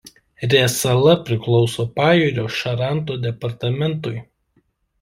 Rė 0.53 0.61
sala 0.75 1.13
priklauso 1.27 1.85
Pajūrio 2.01 2.47
Šaranto 2.57 3.21
departamentui. 3.29 4.19